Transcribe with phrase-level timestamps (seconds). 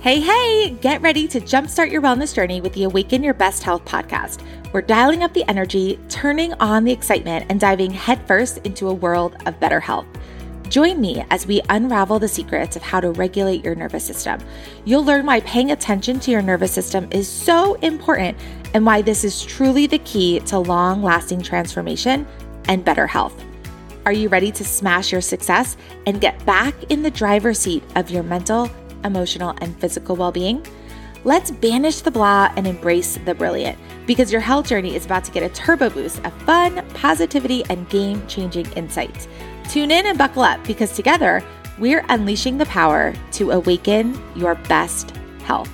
[0.00, 3.84] Hey, hey, get ready to jumpstart your wellness journey with the Awaken Your Best Health
[3.84, 4.44] podcast.
[4.72, 9.34] We're dialing up the energy, turning on the excitement, and diving headfirst into a world
[9.44, 10.06] of better health.
[10.68, 14.38] Join me as we unravel the secrets of how to regulate your nervous system.
[14.84, 18.38] You'll learn why paying attention to your nervous system is so important
[18.74, 22.24] and why this is truly the key to long lasting transformation
[22.68, 23.34] and better health.
[24.06, 25.76] Are you ready to smash your success
[26.06, 28.70] and get back in the driver's seat of your mental,
[29.04, 30.66] emotional, and physical well being?
[31.24, 35.32] Let's banish the blah and embrace the brilliant because your health journey is about to
[35.32, 39.26] get a turbo boost of fun, positivity, and game changing insights.
[39.68, 41.42] Tune in and buckle up because together
[41.78, 45.10] we're unleashing the power to awaken your best
[45.42, 45.70] health.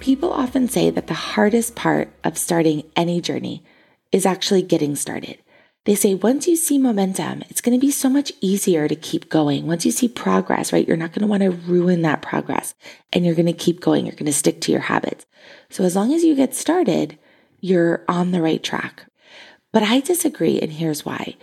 [0.00, 3.62] People often say that the hardest part of starting any journey
[4.12, 5.38] is actually getting started.
[5.86, 9.30] They say once you see momentum, it's going to be so much easier to keep
[9.30, 9.66] going.
[9.66, 12.74] Once you see progress, right, you're not going to want to ruin that progress
[13.12, 14.04] and you're going to keep going.
[14.04, 15.24] You're going to stick to your habits.
[15.70, 17.18] So as long as you get started,
[17.60, 19.06] you're on the right track.
[19.72, 21.36] But I disagree, and here's why.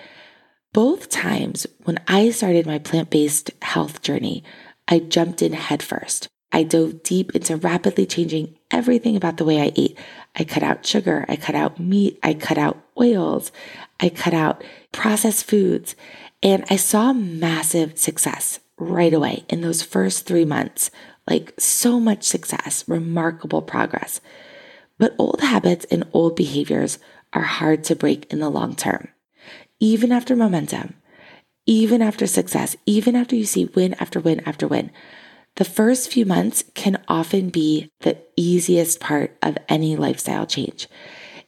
[0.73, 4.43] Both times when I started my plant based health journey,
[4.87, 6.27] I jumped in headfirst.
[6.51, 9.97] I dove deep into rapidly changing everything about the way I ate.
[10.35, 11.25] I cut out sugar.
[11.27, 12.19] I cut out meat.
[12.23, 13.51] I cut out oils.
[13.99, 15.95] I cut out processed foods.
[16.41, 20.91] And I saw massive success right away in those first three months.
[21.29, 24.21] Like so much success, remarkable progress.
[24.97, 26.99] But old habits and old behaviors
[27.33, 29.09] are hard to break in the long term.
[29.79, 30.95] Even after momentum,
[31.65, 34.89] even after success, even after you see win after win after win,
[35.57, 40.87] the first few months can often be the easiest part of any lifestyle change.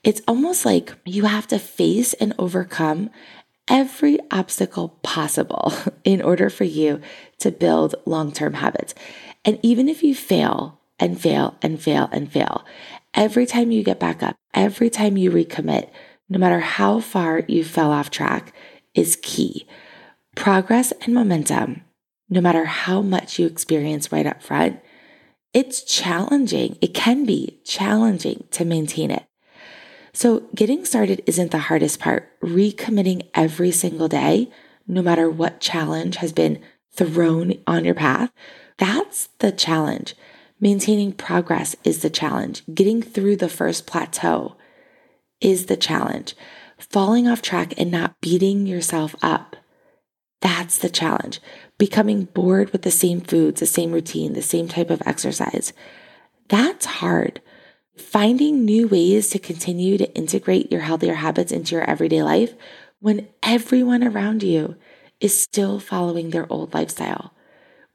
[0.03, 3.11] It's almost like you have to face and overcome
[3.67, 5.71] every obstacle possible
[6.03, 7.01] in order for you
[7.37, 8.95] to build long term habits.
[9.45, 12.65] And even if you fail and fail and fail and fail,
[13.13, 15.89] every time you get back up, every time you recommit,
[16.27, 18.53] no matter how far you fell off track,
[18.95, 19.67] is key.
[20.35, 21.83] Progress and momentum
[22.29, 24.79] no matter how much you experience right up front,
[25.53, 26.77] it's challenging.
[26.79, 29.25] It can be challenging to maintain it.
[30.13, 32.39] So, getting started isn't the hardest part.
[32.41, 34.49] Recommitting every single day,
[34.87, 36.59] no matter what challenge has been
[36.91, 38.31] thrown on your path,
[38.77, 40.15] that's the challenge.
[40.59, 42.63] Maintaining progress is the challenge.
[42.73, 44.55] Getting through the first plateau
[45.39, 46.35] is the challenge.
[46.77, 49.55] Falling off track and not beating yourself up,
[50.41, 51.39] that's the challenge
[51.79, 55.73] becoming bored with the same foods, the same routine, the same type of exercise.
[56.47, 57.41] That's hard.
[57.97, 62.53] Finding new ways to continue to integrate your healthier habits into your everyday life
[62.99, 64.75] when everyone around you
[65.19, 67.33] is still following their old lifestyle,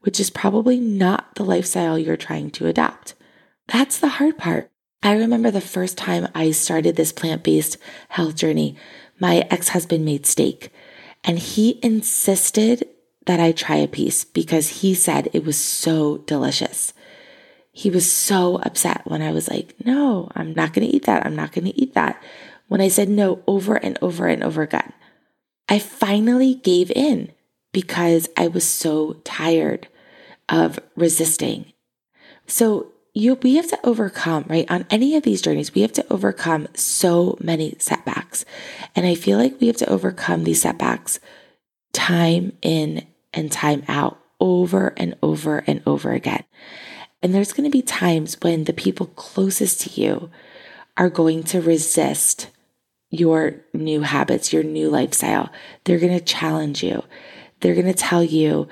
[0.01, 3.13] which is probably not the lifestyle you're trying to adopt.
[3.67, 4.69] That's the hard part.
[5.01, 7.77] I remember the first time I started this plant based
[8.09, 8.75] health journey,
[9.19, 10.71] my ex husband made steak
[11.25, 12.87] and he insisted
[13.25, 16.93] that I try a piece because he said it was so delicious.
[17.71, 21.25] He was so upset when I was like, no, I'm not going to eat that.
[21.25, 22.21] I'm not going to eat that.
[22.67, 24.93] When I said no over and over and over again,
[25.67, 27.31] I finally gave in
[27.73, 29.87] because I was so tired
[30.47, 31.73] of resisting.
[32.47, 34.69] So you, we have to overcome, right?
[34.69, 38.45] On any of these journeys, we have to overcome so many setbacks.
[38.95, 41.19] And I feel like we have to overcome these setbacks
[41.93, 46.43] time in and time out over and over and over again.
[47.21, 50.29] And there's going to be times when the people closest to you
[50.97, 52.49] are going to resist
[53.09, 55.51] your new habits, your new lifestyle.
[55.83, 57.03] They're going to challenge you.
[57.59, 58.67] They're going to tell you,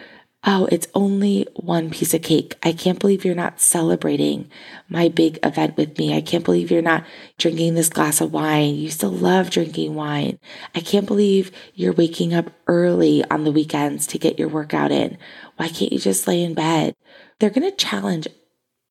[0.45, 2.55] oh, it's only one piece of cake.
[2.63, 4.49] I can't believe you're not celebrating
[4.89, 6.15] my big event with me.
[6.15, 7.05] I can't believe you're not
[7.37, 8.75] drinking this glass of wine.
[8.75, 10.39] You still love drinking wine.
[10.75, 15.17] I can't believe you're waking up early on the weekends to get your workout in.
[15.55, 16.95] Why can't you just lay in bed?
[17.39, 18.27] They're going to challenge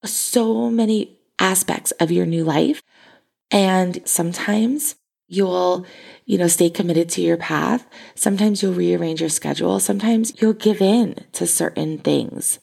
[0.05, 2.83] so many aspects of your new life.
[3.51, 4.97] And sometimes
[5.33, 5.87] you'll
[6.25, 7.87] you know, stay committed to your path.
[8.15, 9.81] Sometimes you'll rearrange your schedule.
[9.81, 12.59] Sometimes you'll give in to certain things.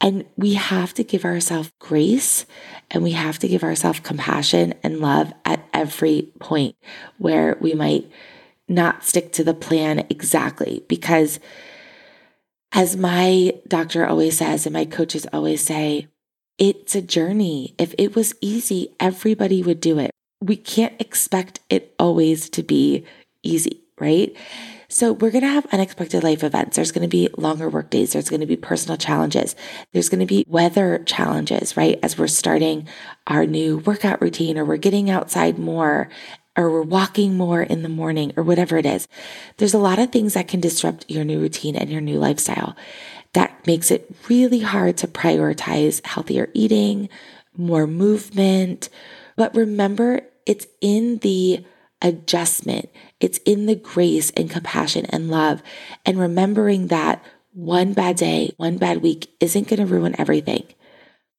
[0.00, 2.46] And we have to give ourselves grace
[2.90, 6.76] and we have to give ourselves compassion and love at every point
[7.18, 8.10] where we might
[8.68, 10.82] not stick to the plan exactly.
[10.88, 11.38] Because
[12.72, 16.08] as my doctor always says, and my coaches always say,
[16.58, 17.74] it's a journey.
[17.78, 20.13] If it was easy, everybody would do it
[20.44, 23.06] we can't expect it always to be
[23.42, 24.36] easy, right?
[24.88, 26.76] So we're going to have unexpected life events.
[26.76, 28.12] There's going to be longer work days.
[28.12, 29.56] There's going to be personal challenges.
[29.92, 31.98] There's going to be weather challenges, right?
[32.02, 32.86] As we're starting
[33.26, 36.10] our new workout routine or we're getting outside more
[36.56, 39.08] or we're walking more in the morning or whatever it is.
[39.56, 42.76] There's a lot of things that can disrupt your new routine and your new lifestyle.
[43.32, 47.08] That makes it really hard to prioritize healthier eating,
[47.56, 48.90] more movement.
[49.34, 51.64] But remember, it's in the
[52.02, 52.90] adjustment.
[53.20, 55.62] It's in the grace and compassion and love
[56.04, 60.66] and remembering that one bad day, one bad week isn't going to ruin everything.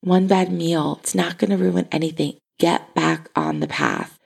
[0.02, 2.38] One bad meal, it's not going to ruin anything.
[2.57, 4.18] Get back on the path.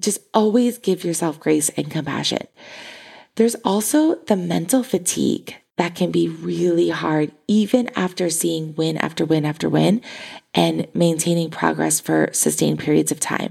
[0.00, 2.46] Just always give yourself grace and compassion.
[3.36, 9.24] There's also the mental fatigue that can be really hard, even after seeing win after
[9.24, 10.02] win after win
[10.52, 13.50] and maintaining progress for sustained periods of time.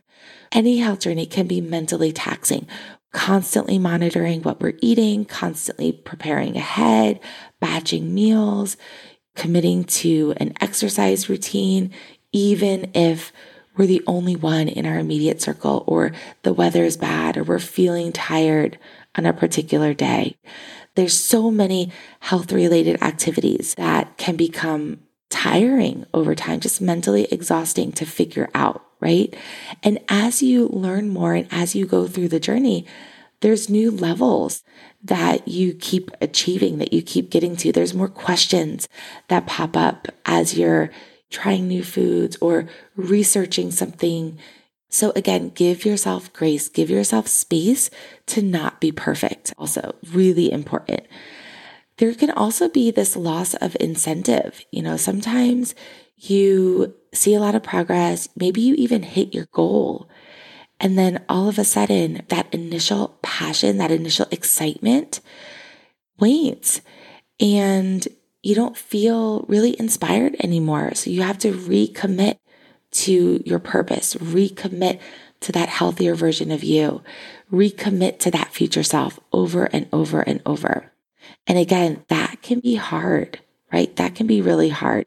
[0.51, 2.67] Any health journey can be mentally taxing,
[3.11, 7.19] constantly monitoring what we're eating, constantly preparing ahead,
[7.59, 8.77] batching meals,
[9.35, 11.89] committing to an exercise routine,
[12.31, 13.33] even if
[13.75, 16.11] we're the only one in our immediate circle or
[16.43, 18.77] the weather is bad or we're feeling tired
[19.19, 20.38] on a particular day.
[20.95, 27.92] There's so many health related activities that can become tiring over time, just mentally exhausting
[27.92, 29.36] to figure out, right?
[29.83, 32.88] And as you learn more and as you go through the journey,
[33.42, 34.63] there's new levels
[35.04, 37.71] that you keep achieving, that you keep getting to.
[37.71, 38.88] There's more questions
[39.27, 40.89] that pop up as you're
[41.30, 44.39] trying new foods or researching something.
[44.89, 47.89] So again, give yourself grace, give yourself space
[48.27, 49.53] to not be perfect.
[49.57, 51.06] Also, really important
[52.00, 54.65] there can also be this loss of incentive.
[54.71, 55.75] You know, sometimes
[56.15, 60.09] you see a lot of progress, maybe you even hit your goal.
[60.80, 65.19] And then all of a sudden, that initial passion, that initial excitement
[66.18, 66.81] wanes
[67.39, 68.07] and
[68.44, 70.95] you don't feel really inspired anymore.
[70.95, 72.38] So you have to recommit
[72.91, 75.00] to your purpose, recommit
[75.41, 77.01] to that healthier version of you,
[77.51, 80.91] recommit to that future self over and over and over.
[81.47, 83.39] And again, that can be hard,
[83.71, 83.95] right?
[83.95, 85.06] That can be really hard.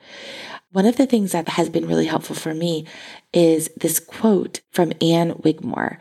[0.70, 2.86] One of the things that has been really helpful for me
[3.32, 5.98] is this quote from Anne Wigmore.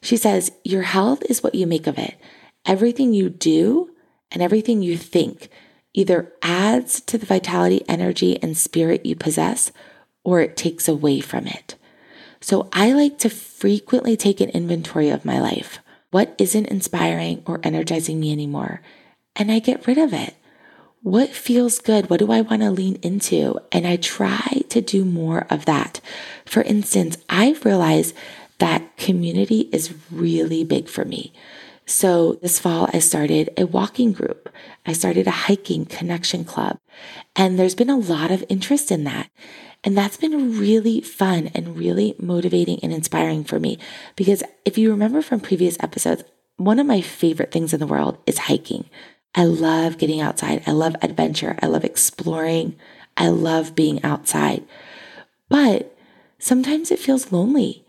[0.00, 2.16] She says, Your health is what you make of it.
[2.64, 3.90] Everything you do
[4.30, 5.50] and everything you think
[5.92, 9.72] either adds to the vitality, energy, and spirit you possess,
[10.26, 11.76] or it takes away from it.
[12.40, 15.78] So I like to frequently take an inventory of my life.
[16.10, 18.82] What isn't inspiring or energizing me anymore?
[19.36, 20.34] and I get rid of it.
[21.02, 22.10] What feels good?
[22.10, 23.60] What do I want to lean into?
[23.70, 26.00] And I try to do more of that.
[26.44, 28.14] For instance, I've realized
[28.58, 31.32] that community is really big for me.
[31.86, 34.52] So this fall, I started a walking group.
[34.84, 36.78] I started a hiking connection club.
[37.36, 39.30] And there's been a lot of interest in that.
[39.84, 43.78] And that's been really fun and really motivating and inspiring for me.
[44.16, 46.24] Because if you remember from previous episodes,
[46.56, 48.90] one of my favorite things in the world is hiking.
[49.36, 50.64] I love getting outside.
[50.66, 51.56] I love adventure.
[51.62, 52.76] I love exploring.
[53.16, 54.64] I love being outside.
[55.48, 55.96] But
[56.40, 57.84] sometimes it feels lonely,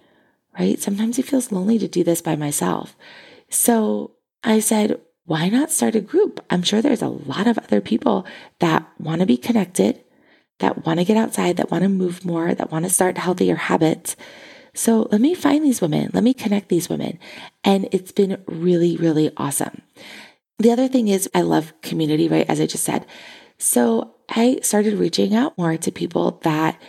[0.60, 0.80] right?
[0.80, 2.96] Sometimes it feels lonely to do this by myself.
[3.50, 4.12] So
[4.44, 6.44] I said, why not start a group?
[6.50, 8.26] I'm sure there's a lot of other people
[8.60, 10.04] that want to be connected,
[10.60, 13.56] that want to get outside, that want to move more, that want to start healthier
[13.56, 14.16] habits.
[14.74, 16.12] So let me find these women.
[16.14, 17.20] Let me connect these women.
[17.64, 19.82] And it's been really, really awesome.
[20.60, 22.50] The other thing is, I love community, right?
[22.50, 23.06] As I just said.
[23.58, 26.82] So I started reaching out more to people that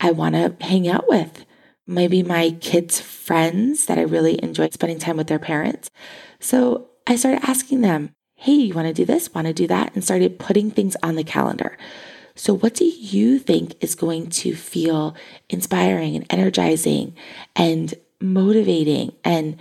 [0.00, 1.45] I want to hang out with.
[1.86, 5.90] Maybe my kids' friends that I really enjoy spending time with their parents.
[6.40, 9.32] So I started asking them, Hey, you want to do this?
[9.32, 9.94] Want to do that?
[9.94, 11.78] And started putting things on the calendar.
[12.34, 15.16] So, what do you think is going to feel
[15.48, 17.14] inspiring and energizing
[17.54, 19.56] and motivating and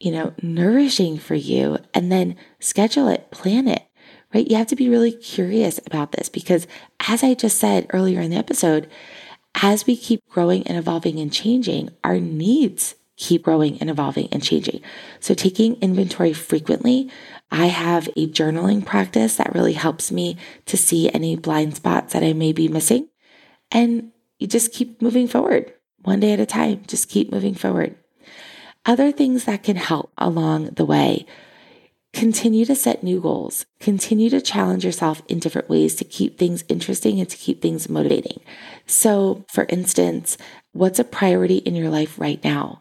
[0.00, 3.82] you know, nourishing for you and then schedule it, plan it,
[4.34, 4.46] right?
[4.46, 6.66] You have to be really curious about this because
[7.08, 8.88] as I just said earlier in the episode,
[9.54, 14.42] as we keep growing and evolving and changing, our needs keep growing and evolving and
[14.42, 14.80] changing.
[15.20, 17.10] So taking inventory frequently,
[17.50, 22.24] I have a journaling practice that really helps me to see any blind spots that
[22.24, 23.08] I may be missing.
[23.70, 26.82] And you just keep moving forward one day at a time.
[26.86, 27.96] Just keep moving forward.
[28.84, 31.26] Other things that can help along the way
[32.14, 36.64] continue to set new goals, continue to challenge yourself in different ways to keep things
[36.68, 38.40] interesting and to keep things motivating.
[38.86, 40.38] So, for instance,
[40.72, 42.80] what's a priority in your life right now?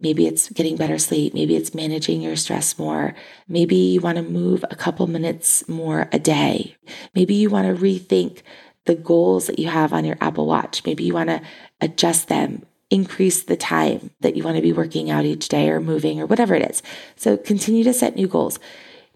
[0.00, 1.32] Maybe it's getting better sleep.
[1.32, 3.14] Maybe it's managing your stress more.
[3.48, 6.76] Maybe you want to move a couple minutes more a day.
[7.14, 8.42] Maybe you want to rethink
[8.84, 10.84] the goals that you have on your Apple Watch.
[10.84, 11.40] Maybe you want to
[11.80, 15.80] adjust them, increase the time that you want to be working out each day or
[15.80, 16.80] moving or whatever it is.
[17.16, 18.60] So continue to set new goals.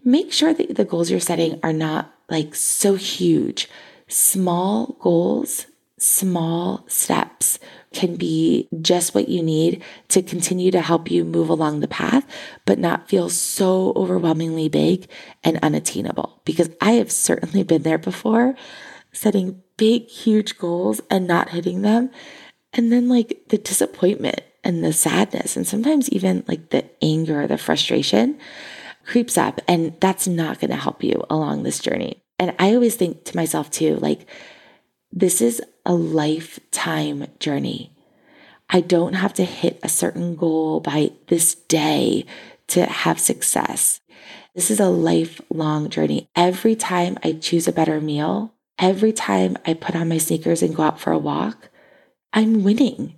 [0.03, 3.69] Make sure that the goals you're setting are not like so huge.
[4.09, 5.65] Small goals,
[5.97, 7.57] small steps
[7.93, 12.25] can be just what you need to continue to help you move along the path,
[12.65, 15.07] but not feel so overwhelmingly big
[15.41, 16.41] and unattainable.
[16.43, 18.55] Because I have certainly been there before,
[19.13, 22.11] setting big, huge goals and not hitting them.
[22.73, 27.57] And then, like, the disappointment and the sadness, and sometimes even like the anger, the
[27.57, 28.37] frustration
[29.05, 29.61] creeps up.
[29.67, 32.21] And that's not going to help you along this journey.
[32.37, 34.27] And I always think to myself, too, like,
[35.11, 37.91] this is a lifetime journey.
[38.69, 42.25] I don't have to hit a certain goal by this day
[42.67, 43.99] to have success.
[44.53, 46.27] This is a lifelong journey.
[46.35, 50.75] Every time I choose a better meal, every time I put on my sneakers and
[50.75, 51.68] go out for a walk,
[52.33, 53.15] I'm winning.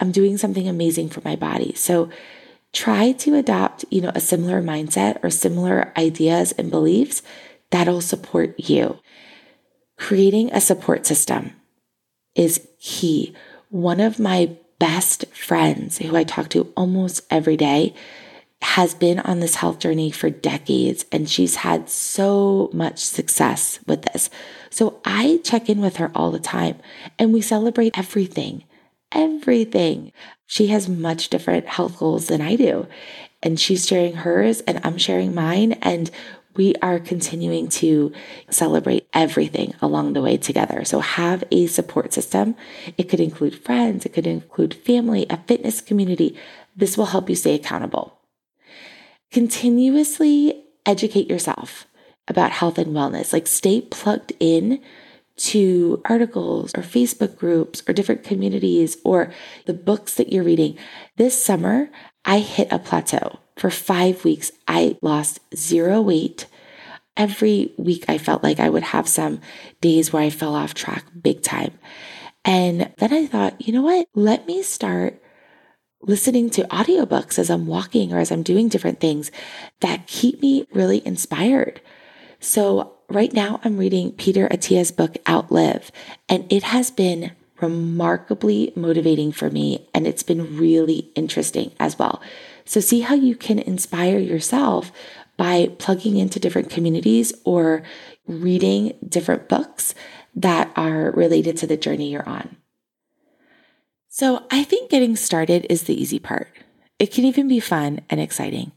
[0.00, 1.74] I'm doing something amazing for my body.
[1.74, 2.08] So
[2.72, 7.22] try to adopt, you know, a similar mindset or similar ideas and beliefs
[7.70, 8.98] that'll support you.
[9.96, 11.52] Creating a support system
[12.34, 13.34] is key.
[13.70, 17.94] One of my best friends, who I talk to almost every day,
[18.60, 24.02] has been on this health journey for decades and she's had so much success with
[24.02, 24.30] this.
[24.70, 26.78] So I check in with her all the time
[27.18, 28.64] and we celebrate everything,
[29.12, 30.12] everything.
[30.46, 32.86] She has much different health goals than I do.
[33.42, 35.72] And she's sharing hers and I'm sharing mine.
[35.74, 36.10] And
[36.56, 38.12] we are continuing to
[38.50, 40.84] celebrate everything along the way together.
[40.84, 42.56] So have a support system.
[42.96, 46.36] It could include friends, it could include family, a fitness community.
[46.74, 48.17] This will help you stay accountable.
[49.30, 51.86] Continuously educate yourself
[52.26, 53.32] about health and wellness.
[53.32, 54.80] Like stay plugged in
[55.36, 59.32] to articles or Facebook groups or different communities or
[59.66, 60.76] the books that you're reading.
[61.16, 61.90] This summer,
[62.24, 66.46] I hit a plateau for five weeks, I lost zero weight.
[67.16, 69.40] Every week, I felt like I would have some
[69.80, 71.76] days where I fell off track big time.
[72.44, 74.06] And then I thought, you know what?
[74.14, 75.20] Let me start
[76.00, 79.30] listening to audiobooks as I'm walking or as I'm doing different things
[79.80, 81.80] that keep me really inspired.
[82.40, 85.90] So right now I'm reading Peter Attia's book, Outlive,
[86.28, 89.88] and it has been remarkably motivating for me.
[89.92, 92.22] And it's been really interesting as well.
[92.64, 94.92] So see how you can inspire yourself
[95.36, 97.82] by plugging into different communities or
[98.26, 99.94] reading different books
[100.34, 102.57] that are related to the journey you're on.
[104.18, 106.48] So I think getting started is the easy part.
[106.98, 108.72] It can even be fun and exciting,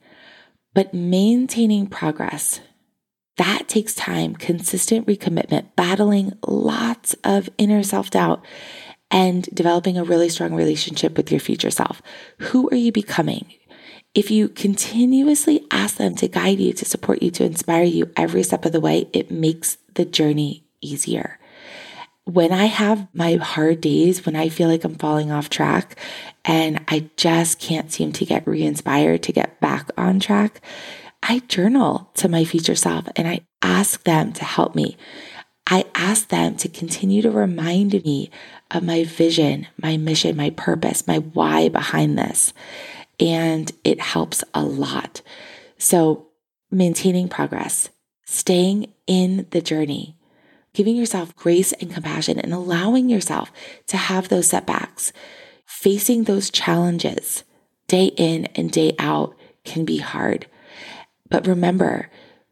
[0.76, 2.60] but maintaining progress,
[3.38, 8.46] that takes time, consistent recommitment, battling lots of inner self doubt,
[9.10, 12.04] and developing a really strong relationship with your future self.
[12.38, 13.52] Who are you becoming?
[14.14, 18.44] If you continuously ask them to guide you, to support you, to inspire you every
[18.44, 21.40] step of the way, it makes the journey easier.
[22.26, 25.98] When I have my hard days, when I feel like I'm falling off track
[26.46, 30.62] and I just can't seem to get re inspired to get back on track,
[31.24, 34.98] I journal to my future self and I ask them to help me.
[35.68, 38.30] I ask them to continue to remind me
[38.72, 42.54] of my vision, my mission, my purpose, my why behind this
[43.22, 45.22] and it helps a lot.
[45.78, 46.28] So,
[46.72, 47.90] maintaining progress,
[48.26, 50.18] staying in the journey,
[50.74, 53.52] giving yourself grace and compassion, and allowing yourself
[53.88, 55.12] to have those setbacks,
[55.66, 57.44] facing those challenges
[57.88, 60.48] day in and day out can be hard.
[61.30, 62.10] But remember,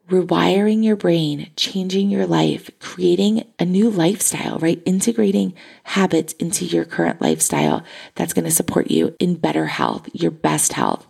[0.09, 4.81] rewiring your brain, changing your life, creating a new lifestyle, right?
[4.85, 7.83] Integrating habits into your current lifestyle
[8.15, 11.07] that's going to support you in better health, your best health.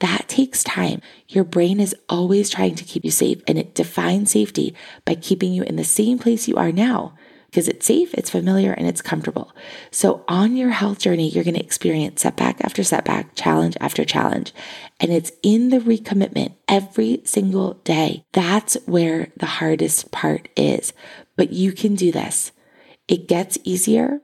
[0.00, 1.00] That takes time.
[1.28, 5.52] Your brain is always trying to keep you safe and it defines safety by keeping
[5.52, 7.14] you in the same place you are now
[7.50, 9.52] because it's safe, it's familiar, and it's comfortable.
[9.90, 14.54] So, on your health journey, you're going to experience setback after setback, challenge after challenge.
[15.00, 18.24] And it's in the recommitment every single day.
[18.32, 20.92] That's where the hardest part is.
[21.36, 22.52] But you can do this.
[23.08, 24.20] It gets easier.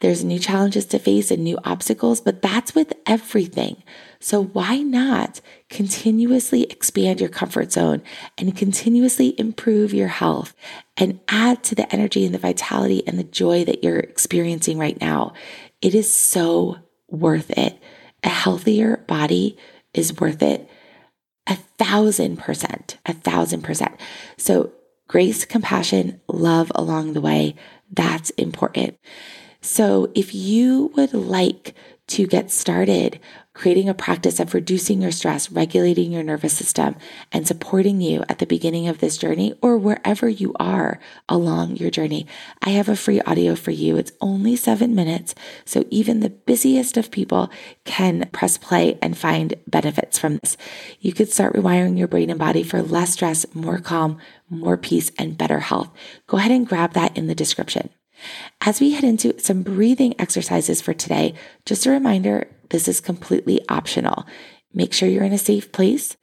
[0.00, 3.82] There's new challenges to face and new obstacles, but that's with everything.
[4.26, 5.40] So why not
[5.70, 8.02] continuously expand your comfort zone
[8.36, 10.52] and continuously improve your health
[10.96, 15.00] and add to the energy and the vitality and the joy that you're experiencing right
[15.00, 15.32] now?
[15.80, 16.78] It is so
[17.08, 17.80] worth it.
[18.24, 19.56] A healthier body
[19.94, 20.68] is worth it
[21.46, 23.94] a thousand percent, a thousand percent.
[24.36, 24.72] So,
[25.06, 27.54] grace, compassion, love along the way,
[27.92, 28.98] that's important.
[29.60, 31.76] So, if you would like
[32.08, 33.20] to get started
[33.56, 36.94] creating a practice of reducing your stress, regulating your nervous system,
[37.32, 41.90] and supporting you at the beginning of this journey or wherever you are along your
[41.90, 42.26] journey,
[42.62, 43.96] I have a free audio for you.
[43.96, 45.34] It's only seven minutes.
[45.64, 47.50] So even the busiest of people
[47.84, 50.58] can press play and find benefits from this.
[51.00, 54.18] You could start rewiring your brain and body for less stress, more calm,
[54.50, 55.90] more peace, and better health.
[56.26, 57.88] Go ahead and grab that in the description.
[58.60, 61.34] As we head into some breathing exercises for today,
[61.64, 64.26] just a reminder this is completely optional.
[64.74, 66.16] Make sure you're in a safe place.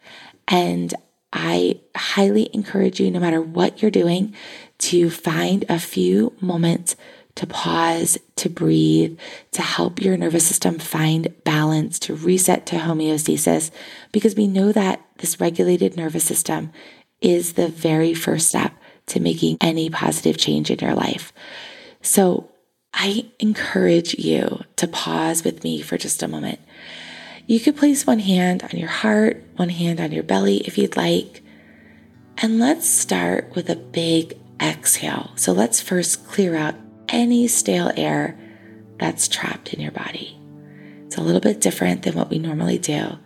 [0.47, 0.93] And
[1.31, 4.35] I highly encourage you, no matter what you're doing,
[4.79, 6.95] to find a few moments
[7.35, 9.17] to pause, to breathe,
[9.51, 13.71] to help your nervous system find balance, to reset to homeostasis,
[14.11, 16.71] because we know that this regulated nervous system
[17.21, 18.73] is the very first step
[19.07, 21.33] to making any positive change in your life.
[22.01, 22.51] So
[22.93, 26.59] I encourage you to pause with me for just a moment.
[27.47, 30.95] You could place one hand on your heart, one hand on your belly if you'd
[30.95, 31.43] like.
[32.37, 35.31] And let's start with a big exhale.
[35.35, 36.75] So let's first clear out
[37.09, 38.39] any stale air
[38.99, 40.39] that's trapped in your body.
[41.05, 43.17] It's a little bit different than what we normally do,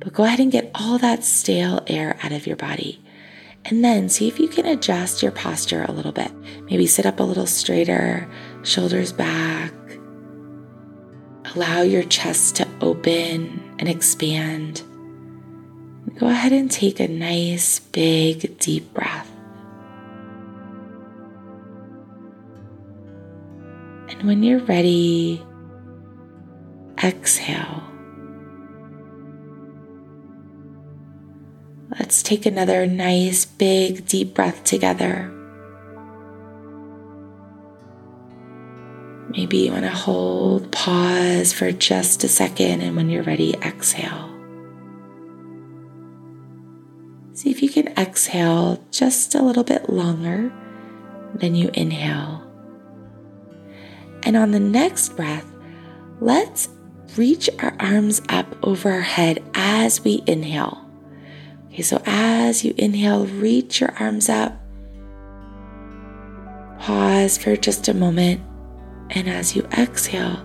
[0.00, 3.02] but go ahead and get all that stale air out of your body.
[3.64, 6.30] And then see if you can adjust your posture a little bit.
[6.70, 8.30] Maybe sit up a little straighter,
[8.66, 9.72] shoulders back.
[11.54, 14.82] Allow your chest to open and expand.
[16.18, 19.30] Go ahead and take a nice, big, deep breath.
[24.08, 25.42] And when you're ready,
[27.02, 27.82] exhale.
[31.98, 35.35] Let's take another nice, big, deep breath together.
[39.36, 44.32] Maybe you want to hold, pause for just a second, and when you're ready, exhale.
[47.34, 50.50] See if you can exhale just a little bit longer
[51.34, 52.50] than you inhale.
[54.22, 55.44] And on the next breath,
[56.18, 56.70] let's
[57.18, 60.82] reach our arms up over our head as we inhale.
[61.68, 64.58] Okay, so as you inhale, reach your arms up.
[66.78, 68.40] Pause for just a moment
[69.10, 70.44] and as you exhale,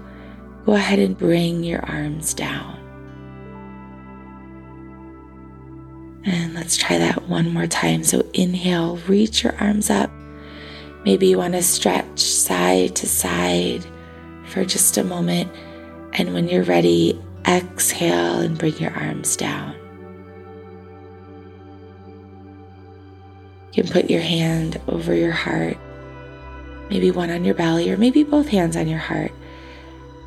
[0.66, 2.78] go ahead and bring your arms down.
[6.24, 8.04] And let's try that one more time.
[8.04, 10.12] So inhale, reach your arms up.
[11.04, 13.84] Maybe you want to stretch side to side
[14.46, 15.52] for just a moment.
[16.14, 19.76] And when you're ready, exhale and bring your arms down.
[23.74, 25.78] You can put your hand over your heart
[26.92, 29.32] maybe one on your belly, or maybe both hands on your heart.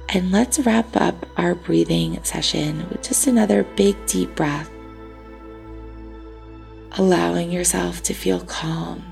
[0.08, 4.70] And let's wrap up our breathing session with just another big, deep breath,
[6.92, 9.04] allowing yourself to feel calm.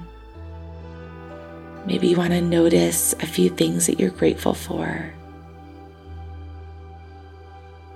[1.84, 5.12] Maybe you want to notice a few things that you're grateful for.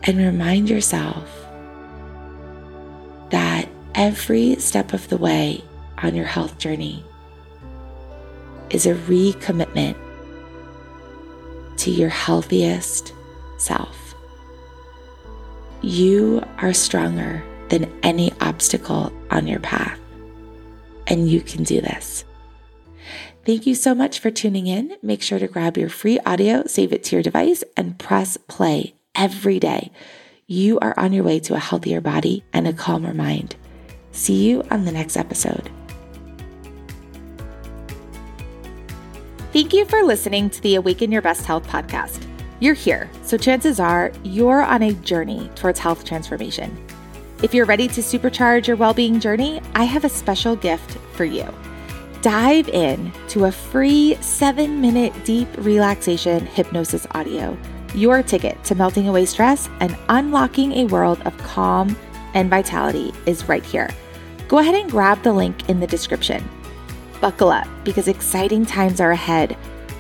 [0.03, 1.31] And remind yourself
[3.31, 5.65] that every step of the way
[5.99, 7.05] on your health journey
[8.71, 9.97] is a recommitment
[11.79, 13.13] to your healthiest
[13.59, 14.15] self.
[15.83, 19.99] You are stronger than any obstacle on your path,
[21.07, 22.25] and you can do this.
[23.45, 24.97] Thank you so much for tuning in.
[25.03, 28.97] Make sure to grab your free audio, save it to your device, and press play
[29.15, 29.93] every day.
[30.49, 33.55] You are on your way to a healthier body and a calmer mind.
[34.11, 35.71] See you on the next episode.
[39.57, 42.27] Thank you for listening to the Awaken Your Best Health podcast.
[42.61, 46.77] You're here, so chances are you're on a journey towards health transformation.
[47.43, 51.25] If you're ready to supercharge your well being journey, I have a special gift for
[51.25, 51.49] you.
[52.21, 57.57] Dive in to a free seven minute deep relaxation hypnosis audio,
[57.95, 61.97] your ticket to melting away stress and unlocking a world of calm
[62.35, 63.89] and vitality is right here.
[64.49, 66.47] Go ahead and grab the link in the description.
[67.21, 69.57] Buckle up because exciting times are ahead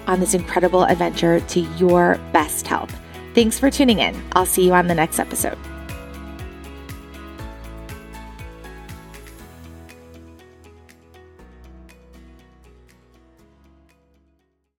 [0.07, 2.95] on this incredible adventure to your best health.
[3.35, 4.21] Thanks for tuning in.
[4.33, 5.59] I'll see you on the next episode.